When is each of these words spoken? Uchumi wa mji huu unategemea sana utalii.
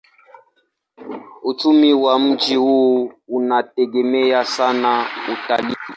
Uchumi 1.43 1.93
wa 1.93 2.19
mji 2.19 2.55
huu 2.55 3.13
unategemea 3.27 4.45
sana 4.45 5.05
utalii. 5.33 5.75